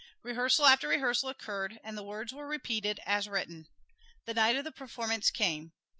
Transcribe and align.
Rehearsal 0.23 0.65
after 0.65 0.87
rehearsal 0.87 1.29
occurred, 1.29 1.79
and 1.83 1.95
the 1.95 2.01
words 2.01 2.33
were 2.33 2.47
repeated 2.47 2.99
as 3.05 3.29
written. 3.29 3.67
The 4.25 4.33
night 4.33 4.55
of 4.55 4.63
the 4.63 4.71
performance 4.71 5.29
came. 5.29 5.73